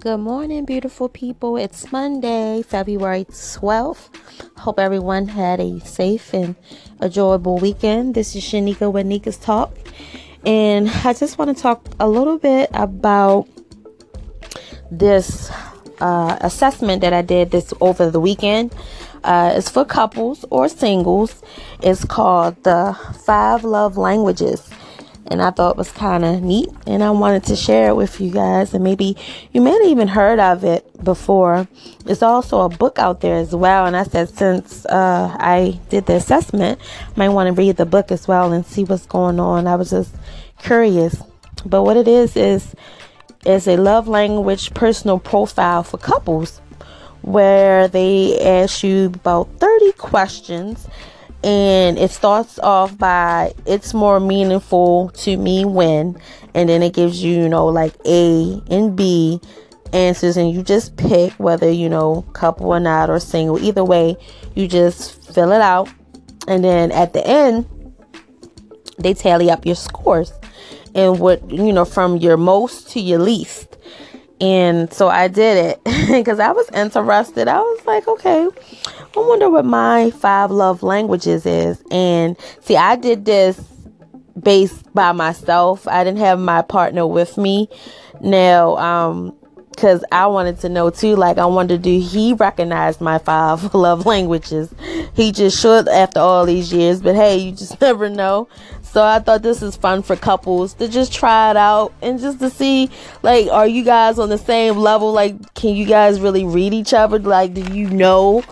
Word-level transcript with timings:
Good 0.00 0.16
morning, 0.16 0.64
beautiful 0.64 1.10
people. 1.10 1.58
It's 1.58 1.92
Monday, 1.92 2.62
February 2.62 3.26
12th. 3.26 4.08
Hope 4.56 4.78
everyone 4.78 5.28
had 5.28 5.60
a 5.60 5.78
safe 5.80 6.32
and 6.32 6.56
enjoyable 7.02 7.58
weekend. 7.58 8.14
This 8.14 8.34
is 8.34 8.42
Shanika 8.42 8.90
with 8.90 9.04
Nika's 9.04 9.36
Talk. 9.36 9.76
And 10.46 10.88
I 10.88 11.12
just 11.12 11.36
want 11.36 11.54
to 11.54 11.62
talk 11.62 11.86
a 12.00 12.08
little 12.08 12.38
bit 12.38 12.70
about 12.72 13.46
this 14.90 15.50
uh, 16.00 16.38
assessment 16.40 17.02
that 17.02 17.12
I 17.12 17.20
did 17.20 17.50
this 17.50 17.74
over 17.82 18.10
the 18.10 18.20
weekend. 18.20 18.74
Uh, 19.22 19.52
it's 19.54 19.68
for 19.68 19.84
couples 19.84 20.46
or 20.48 20.70
singles. 20.70 21.42
It's 21.82 22.06
called 22.06 22.64
the 22.64 22.98
Five 23.26 23.64
Love 23.64 23.98
Languages 23.98 24.66
and 25.30 25.40
I 25.40 25.50
thought 25.50 25.70
it 25.70 25.76
was 25.76 25.92
kind 25.92 26.24
of 26.24 26.42
neat 26.42 26.68
and 26.86 27.04
I 27.04 27.10
wanted 27.12 27.44
to 27.44 27.56
share 27.56 27.90
it 27.90 27.94
with 27.94 28.20
you 28.20 28.32
guys 28.32 28.74
and 28.74 28.82
maybe 28.82 29.16
you 29.52 29.60
may 29.60 29.70
have 29.70 29.82
even 29.84 30.08
heard 30.08 30.40
of 30.40 30.64
it 30.64 31.02
before. 31.02 31.68
It's 32.04 32.22
also 32.22 32.62
a 32.62 32.68
book 32.68 32.98
out 32.98 33.20
there 33.20 33.36
as 33.36 33.54
well 33.54 33.86
and 33.86 33.96
I 33.96 34.02
said 34.02 34.28
since 34.28 34.84
uh, 34.86 35.36
I 35.38 35.78
did 35.88 36.06
the 36.06 36.16
assessment, 36.16 36.80
I 37.06 37.12
might 37.18 37.28
want 37.28 37.46
to 37.46 37.52
read 37.52 37.76
the 37.76 37.86
book 37.86 38.10
as 38.10 38.26
well 38.26 38.52
and 38.52 38.66
see 38.66 38.82
what's 38.82 39.06
going 39.06 39.38
on. 39.38 39.68
I 39.68 39.76
was 39.76 39.90
just 39.90 40.14
curious. 40.58 41.22
But 41.64 41.84
what 41.84 41.96
it 41.96 42.08
is 42.08 42.36
is 42.36 42.74
is 43.46 43.66
a 43.66 43.76
love 43.76 44.06
language 44.06 44.74
personal 44.74 45.18
profile 45.18 45.82
for 45.82 45.96
couples 45.96 46.60
where 47.22 47.88
they 47.88 48.38
ask 48.40 48.82
you 48.82 49.06
about 49.06 49.48
30 49.58 49.92
questions 49.92 50.88
and 51.42 51.98
it 51.98 52.10
starts 52.10 52.58
off 52.58 52.96
by 52.98 53.52
it's 53.66 53.94
more 53.94 54.20
meaningful 54.20 55.08
to 55.10 55.36
me 55.36 55.64
when 55.64 56.20
and 56.54 56.68
then 56.68 56.82
it 56.82 56.92
gives 56.92 57.22
you 57.22 57.32
you 57.32 57.48
know 57.48 57.66
like 57.66 57.94
a 58.04 58.60
and 58.70 58.94
b 58.94 59.40
answers 59.92 60.36
and 60.36 60.52
you 60.52 60.62
just 60.62 60.96
pick 60.96 61.32
whether 61.34 61.70
you 61.70 61.88
know 61.88 62.22
couple 62.32 62.66
or 62.66 62.80
not 62.80 63.10
or 63.10 63.18
single. 63.20 63.58
Either 63.58 63.84
way 63.84 64.16
you 64.54 64.68
just 64.68 65.32
fill 65.34 65.52
it 65.52 65.60
out. 65.60 65.88
And 66.48 66.64
then 66.64 66.92
at 66.92 67.12
the 67.12 67.26
end 67.26 67.66
they 68.98 69.14
tally 69.14 69.50
up 69.50 69.64
your 69.64 69.76
scores 69.76 70.32
and 70.94 71.20
what 71.20 71.50
you 71.50 71.72
know 71.72 71.84
from 71.84 72.16
your 72.16 72.36
most 72.36 72.90
to 72.90 73.00
your 73.00 73.18
least 73.18 73.76
and 74.40 74.92
so 74.92 75.08
i 75.08 75.28
did 75.28 75.56
it 75.56 75.84
because 76.12 76.38
i 76.38 76.50
was 76.50 76.68
interested 76.70 77.48
i 77.48 77.58
was 77.58 77.86
like 77.86 78.06
okay 78.08 78.48
I 79.16 79.20
wonder 79.20 79.50
what 79.50 79.64
my 79.64 80.10
five 80.12 80.52
love 80.52 80.84
languages 80.84 81.44
is. 81.44 81.82
And 81.90 82.36
see, 82.60 82.76
I 82.76 82.94
did 82.94 83.24
this 83.24 83.60
based 84.40 84.92
by 84.94 85.10
myself. 85.12 85.88
I 85.88 86.04
didn't 86.04 86.20
have 86.20 86.38
my 86.38 86.62
partner 86.62 87.06
with 87.06 87.36
me. 87.36 87.68
Now, 88.20 88.76
um, 88.76 89.36
because 89.70 90.04
I 90.12 90.26
wanted 90.26 90.60
to 90.60 90.68
know 90.68 90.90
too. 90.90 91.16
Like, 91.16 91.38
I 91.38 91.46
wanted 91.46 91.76
to 91.76 91.78
do 91.78 92.00
he 92.06 92.34
recognize 92.34 93.00
my 93.00 93.18
five 93.18 93.74
love 93.74 94.06
languages? 94.06 94.72
He 95.14 95.32
just 95.32 95.60
should 95.60 95.88
after 95.88 96.20
all 96.20 96.46
these 96.46 96.72
years, 96.72 97.00
but 97.02 97.16
hey, 97.16 97.38
you 97.38 97.52
just 97.52 97.80
never 97.80 98.08
know. 98.08 98.48
So 98.92 99.04
I 99.04 99.20
thought 99.20 99.42
this 99.42 99.62
is 99.62 99.76
fun 99.76 100.02
for 100.02 100.16
couples 100.16 100.74
to 100.74 100.88
just 100.88 101.12
try 101.12 101.52
it 101.52 101.56
out 101.56 101.92
and 102.02 102.18
just 102.18 102.40
to 102.40 102.50
see, 102.50 102.90
like, 103.22 103.46
are 103.46 103.66
you 103.66 103.84
guys 103.84 104.18
on 104.18 104.30
the 104.30 104.38
same 104.38 104.76
level? 104.76 105.12
Like, 105.12 105.54
can 105.54 105.76
you 105.76 105.86
guys 105.86 106.20
really 106.20 106.44
read 106.44 106.74
each 106.74 106.92
other? 106.92 107.20
Like, 107.20 107.54
do 107.54 107.62
you 107.72 107.88
know 107.88 108.42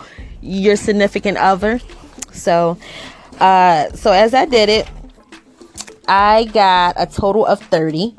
your 0.41 0.75
significant 0.75 1.37
other. 1.37 1.79
So, 2.31 2.77
uh, 3.39 3.91
so 3.91 4.11
as 4.11 4.33
I 4.33 4.45
did 4.45 4.69
it, 4.69 4.89
I 6.07 6.45
got 6.45 6.95
a 6.97 7.05
total 7.05 7.45
of 7.45 7.59
30. 7.61 8.15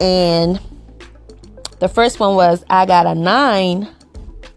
And 0.00 0.60
the 1.78 1.88
first 1.88 2.20
one 2.20 2.34
was 2.34 2.64
I 2.70 2.86
got 2.86 3.06
a 3.06 3.14
nine 3.14 3.88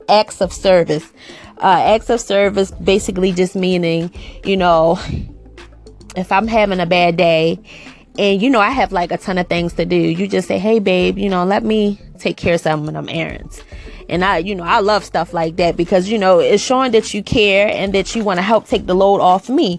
acts 0.08 0.42
of 0.42 0.54
service. 0.54 1.12
Uh, 1.58 1.82
acts 1.86 2.10
of 2.10 2.20
service 2.20 2.72
basically 2.72 3.32
just 3.32 3.56
meaning, 3.56 4.12
you 4.44 4.58
know, 4.58 5.00
if 6.16 6.32
I'm 6.32 6.48
having 6.48 6.80
a 6.80 6.86
bad 6.86 7.18
day 7.18 7.60
and 8.18 8.42
you 8.42 8.50
know 8.50 8.60
I 8.60 8.70
have 8.70 8.92
like 8.92 9.12
a 9.12 9.18
ton 9.18 9.38
of 9.38 9.48
things 9.48 9.74
to 9.74 9.86
do, 9.86 9.96
you 9.96 10.28
just 10.28 10.48
say, 10.48 10.60
hey 10.60 10.80
babe, 10.80 11.18
you 11.18 11.30
know, 11.30 11.46
let 11.46 11.64
me 11.64 12.00
take 12.20 12.38
care 12.38 12.56
of 12.56 12.62
some 12.62 12.88
of 12.88 12.94
them 12.94 13.10
errands. 13.10 13.64
And 14.10 14.24
I, 14.24 14.40
you 14.40 14.56
know, 14.56 14.64
I 14.64 14.80
love 14.80 15.04
stuff 15.04 15.34
like 15.34 15.56
that 15.58 15.78
because, 15.78 16.10
you 16.10 16.18
know, 16.18 16.40
it's 16.40 16.64
showing 16.64 16.92
that 16.92 17.14
you 17.14 17.24
care 17.24 17.70
and 17.70 17.94
that 17.94 18.16
you 18.16 18.24
want 18.24 18.38
to 18.38 18.42
help 18.42 18.68
take 18.68 18.86
the 18.86 18.94
load 18.94 19.22
off 19.22 19.50
me, 19.50 19.78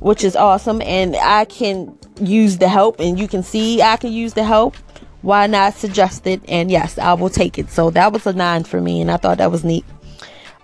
which 0.00 0.24
is 0.24 0.34
awesome. 0.34 0.80
And 0.82 1.14
I 1.16 1.44
can 1.44 1.96
use 2.20 2.58
the 2.58 2.68
help 2.68 3.00
and 3.00 3.18
you 3.18 3.28
can 3.28 3.42
see 3.42 3.82
I 3.82 3.96
can 3.96 4.12
use 4.12 4.34
the 4.34 4.44
help. 4.44 4.76
Why 5.22 5.46
not 5.46 5.74
suggest 5.74 6.26
it? 6.26 6.40
And 6.48 6.70
yes, 6.70 6.98
I 6.98 7.12
will 7.14 7.30
take 7.30 7.58
it. 7.58 7.70
So 7.70 7.90
that 7.90 8.12
was 8.12 8.26
a 8.26 8.32
nine 8.32 8.64
for 8.64 8.80
me. 8.80 9.00
And 9.00 9.10
I 9.10 9.16
thought 9.16 9.38
that 9.38 9.50
was 9.50 9.64
neat. 9.64 9.84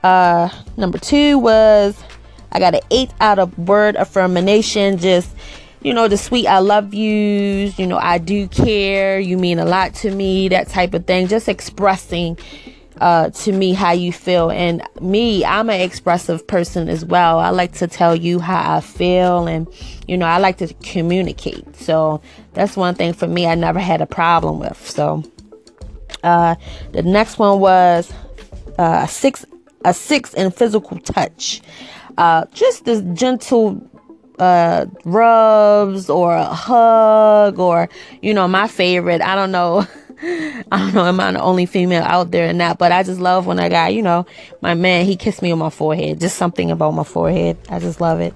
Uh, 0.02 0.48
number 0.76 0.98
two 0.98 1.38
was 1.38 2.02
I 2.52 2.58
got 2.58 2.74
an 2.74 2.82
eight 2.90 3.10
out 3.20 3.38
of 3.38 3.58
word 3.58 3.96
affirmation. 3.96 4.98
Just, 4.98 5.34
you 5.82 5.92
know, 5.92 6.06
the 6.06 6.16
sweet 6.16 6.46
I 6.46 6.60
love 6.60 6.94
yous, 6.94 7.78
you 7.78 7.86
know, 7.86 7.98
I 7.98 8.18
do 8.18 8.46
care, 8.48 9.18
you 9.18 9.36
mean 9.36 9.58
a 9.58 9.64
lot 9.64 9.94
to 9.96 10.10
me, 10.10 10.48
that 10.48 10.68
type 10.68 10.94
of 10.94 11.06
thing. 11.06 11.26
Just 11.26 11.48
expressing 11.48 12.38
uh, 13.00 13.30
to 13.30 13.52
me 13.52 13.72
how 13.72 13.90
you 13.90 14.12
feel. 14.12 14.50
And 14.50 14.82
me, 15.00 15.44
I'm 15.44 15.68
an 15.70 15.80
expressive 15.80 16.46
person 16.46 16.88
as 16.88 17.04
well. 17.04 17.38
I 17.38 17.50
like 17.50 17.72
to 17.74 17.88
tell 17.88 18.14
you 18.14 18.38
how 18.38 18.76
I 18.76 18.80
feel, 18.80 19.48
and 19.48 19.66
you 20.06 20.16
know, 20.16 20.26
I 20.26 20.38
like 20.38 20.58
to 20.58 20.72
communicate. 20.74 21.76
So 21.76 22.22
that's 22.52 22.76
one 22.76 22.94
thing 22.94 23.12
for 23.12 23.26
me 23.26 23.46
I 23.46 23.54
never 23.54 23.80
had 23.80 24.00
a 24.00 24.06
problem 24.06 24.60
with. 24.60 24.88
So 24.88 25.24
uh, 26.22 26.54
the 26.92 27.02
next 27.02 27.38
one 27.38 27.58
was 27.58 28.12
uh, 28.78 29.06
six, 29.06 29.44
a 29.84 29.92
six 29.92 30.32
in 30.34 30.50
physical 30.52 30.98
touch. 31.00 31.60
Uh, 32.18 32.44
just 32.52 32.84
this 32.84 33.02
gentle 33.14 33.80
uh, 34.38 34.86
rubs 35.04 36.10
or 36.10 36.34
a 36.34 36.44
hug 36.44 37.58
or 37.58 37.88
you 38.22 38.34
know 38.34 38.48
my 38.48 38.66
favorite 38.66 39.20
i 39.20 39.34
don't 39.34 39.52
know 39.52 39.86
I 40.24 40.78
don't 40.78 40.94
know, 40.94 41.04
am 41.04 41.18
I 41.18 41.32
the 41.32 41.40
only 41.40 41.66
female 41.66 42.04
out 42.04 42.30
there 42.30 42.46
in 42.46 42.58
that? 42.58 42.78
But 42.78 42.92
I 42.92 43.02
just 43.02 43.18
love 43.18 43.46
when 43.46 43.58
I 43.58 43.68
got, 43.68 43.92
you 43.92 44.02
know, 44.02 44.24
my 44.60 44.74
man, 44.74 45.04
he 45.04 45.16
kissed 45.16 45.42
me 45.42 45.50
on 45.50 45.58
my 45.58 45.70
forehead. 45.70 46.20
Just 46.20 46.36
something 46.36 46.70
about 46.70 46.92
my 46.92 47.02
forehead. 47.02 47.58
I 47.68 47.80
just 47.80 48.00
love 48.00 48.20
it. 48.20 48.32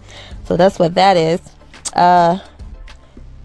So 0.47 0.57
that's 0.57 0.81
what 0.81 0.95
that 0.95 1.17
is. 1.17 1.41
Uh, 1.93 2.41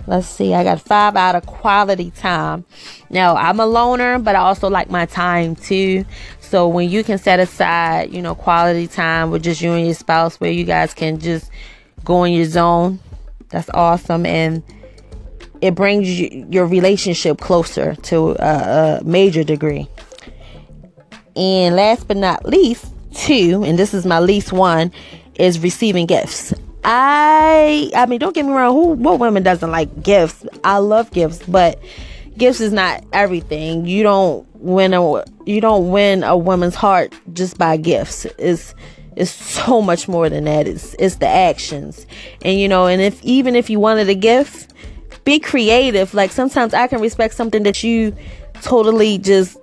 let's 0.07 0.27
see, 0.27 0.53
I 0.53 0.63
got 0.63 0.81
five 0.81 1.15
out 1.15 1.35
of 1.35 1.45
quality 1.45 2.11
time. 2.11 2.65
Now, 3.09 3.35
I'm 3.35 3.59
a 3.59 3.65
loner, 3.65 4.19
but 4.19 4.35
I 4.35 4.39
also 4.39 4.69
like 4.69 4.89
my 4.89 5.05
time 5.05 5.55
too. 5.55 6.05
So 6.39 6.67
when 6.67 6.89
you 6.89 7.03
can 7.03 7.17
set 7.17 7.39
aside, 7.39 8.11
you 8.11 8.21
know, 8.21 8.35
quality 8.35 8.87
time 8.87 9.31
with 9.31 9.43
just 9.43 9.61
you 9.61 9.71
and 9.73 9.85
your 9.85 9.95
spouse 9.95 10.39
where 10.39 10.51
you 10.51 10.63
guys 10.63 10.93
can 10.93 11.19
just 11.19 11.49
go 12.03 12.23
in 12.23 12.33
your 12.33 12.45
zone, 12.45 12.99
that's 13.49 13.69
awesome. 13.73 14.25
And 14.25 14.63
it 15.61 15.75
brings 15.75 16.09
you, 16.09 16.47
your 16.49 16.65
relationship 16.65 17.39
closer 17.39 17.95
to 17.95 18.31
a, 18.39 18.99
a 18.99 19.03
major 19.03 19.43
degree. 19.43 19.87
And 21.35 21.75
last 21.75 22.07
but 22.07 22.17
not 22.17 22.45
least, 22.45 22.85
two, 23.13 23.63
and 23.65 23.77
this 23.77 23.93
is 23.93 24.05
my 24.05 24.19
least 24.19 24.51
one, 24.51 24.91
is 25.35 25.59
receiving 25.59 26.05
gifts. 26.05 26.53
I 26.83 27.91
I 27.95 28.05
mean, 28.07 28.19
don't 28.19 28.33
get 28.33 28.45
me 28.45 28.51
wrong, 28.51 28.73
who 28.73 28.93
what 28.93 29.19
woman 29.19 29.43
doesn't 29.43 29.71
like 29.71 30.03
gifts? 30.03 30.45
I 30.63 30.77
love 30.77 31.11
gifts, 31.11 31.43
but 31.47 31.79
gifts 32.37 32.59
is 32.59 32.73
not 32.73 33.03
everything. 33.13 33.85
You 33.85 34.03
don't 34.03 34.47
win 34.55 34.93
a 34.93 35.23
you 35.45 35.61
don't 35.61 35.91
win 35.91 36.23
a 36.23 36.35
woman's 36.35 36.75
heart 36.75 37.13
just 37.33 37.57
by 37.57 37.77
gifts. 37.77 38.25
It's 38.37 38.73
it's 39.15 39.31
so 39.31 39.81
much 39.81 40.07
more 40.07 40.29
than 40.29 40.45
that. 40.45 40.67
It's 40.67 40.95
it's 40.97 41.15
the 41.15 41.27
actions. 41.27 42.05
And 42.41 42.59
you 42.59 42.67
know, 42.67 42.87
and 42.87 43.01
if 43.01 43.21
even 43.23 43.55
if 43.55 43.69
you 43.69 43.79
wanted 43.79 44.09
a 44.09 44.15
gift, 44.15 44.73
be 45.23 45.39
creative. 45.39 46.13
Like 46.13 46.31
sometimes 46.31 46.73
I 46.73 46.87
can 46.87 47.01
respect 47.01 47.35
something 47.35 47.63
that 47.63 47.83
you 47.83 48.15
totally 48.61 49.17
just 49.17 49.57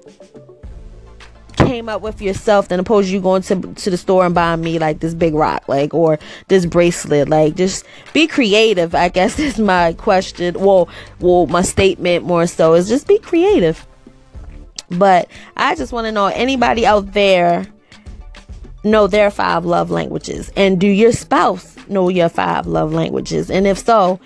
came 1.69 1.89
up 1.89 2.01
with 2.01 2.23
yourself 2.23 2.69
than 2.69 2.81
opposed 2.81 3.09
to 3.09 3.15
you 3.15 3.21
going 3.21 3.43
to 3.43 3.61
to 3.75 3.91
the 3.91 3.97
store 3.97 4.25
and 4.25 4.35
buying 4.35 4.63
me 4.63 4.79
like 4.79 5.01
this 5.01 5.13
big 5.13 5.35
rock 5.35 5.69
like 5.69 5.93
or 5.93 6.19
this 6.49 6.65
bracelet. 6.65 7.29
Like 7.29 7.57
just 7.57 7.85
be 8.15 8.27
creative 8.27 8.95
i 8.95 9.09
guess 9.09 9.39
is 9.49 9.59
my 9.59 9.93
question. 9.93 10.59
Well 10.59 10.89
well 11.21 11.47
my 11.47 11.63
statement 11.63 12.25
more 12.25 12.47
so 12.47 12.75
is 12.75 12.89
just 12.89 13.07
be 13.07 13.19
creative. 13.19 13.87
But 14.91 15.29
i 15.57 15.75
just 15.75 15.93
want 15.93 16.07
to 16.07 16.13
know 16.13 16.27
anybody 16.27 16.87
out 16.87 17.13
there 17.13 17.67
know 18.83 19.07
their 19.07 19.31
five 19.31 19.65
love 19.65 19.91
languages? 19.91 20.51
And 20.57 20.81
do 20.81 20.87
your 20.87 21.13
spouse 21.13 21.77
know 21.89 22.09
your 22.09 22.31
five 22.31 22.67
love 22.67 22.93
languages? 22.95 23.51
And 23.51 23.67
if 23.67 23.79
so 23.79 24.19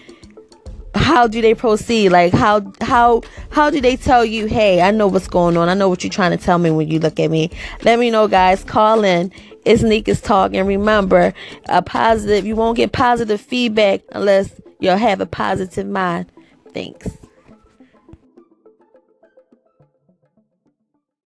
how 0.95 1.27
do 1.27 1.41
they 1.41 1.55
proceed? 1.55 2.11
Like 2.11 2.33
how 2.33 2.73
how 2.81 3.23
how 3.51 3.71
do 3.71 3.81
they 3.81 3.97
tell 3.97 4.25
you 4.25 4.47
hey 4.47 4.81
i 4.83 4.91
know 4.91 5.07
what's 5.07 5.29
going 5.29 5.57
on. 5.57 5.69
I 5.69 5.75
know 5.75 5.89
what 5.89 6.05
you're 6.05 6.11
trying 6.11 6.37
to 6.37 6.43
tell 6.43 6.59
me 6.59 6.71
when 6.71 6.89
you 6.89 6.99
look 6.99 7.19
at 7.19 7.31
me. 7.31 7.51
Let 7.83 7.99
me 7.99 8.11
know 8.11 8.29
guys. 8.29 8.65
Call 8.65 9.05
in. 9.05 9.33
It's 9.65 9.83
Nika's 9.83 10.21
talk. 10.21 10.55
And 10.55 10.67
remember 10.67 11.33
a 11.67 11.83
positive 11.83 12.47
you 12.47 12.57
won't 12.57 12.77
get 12.77 12.93
positive 12.93 13.41
feedback 13.41 14.03
unless 14.11 14.61
you'll 14.81 14.97
have 14.97 15.21
a 15.21 15.27
positive 15.27 15.87
mind. 15.87 16.27
Thanks 16.73 17.22